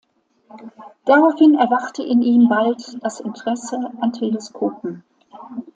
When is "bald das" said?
2.49-3.19